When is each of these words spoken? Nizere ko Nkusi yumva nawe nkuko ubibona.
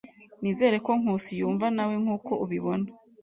Nizere 0.41 0.75
ko 0.85 0.91
Nkusi 0.99 1.31
yumva 1.39 1.65
nawe 1.75 1.95
nkuko 2.03 2.31
ubibona. 2.43 2.87